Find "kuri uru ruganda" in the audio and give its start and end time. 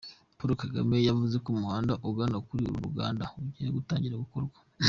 2.47-3.25